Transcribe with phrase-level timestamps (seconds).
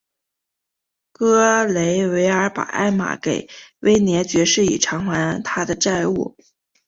[1.11, 3.47] 格雷维尔把艾玛给
[3.81, 6.35] 威廉爵士以偿还他的债务。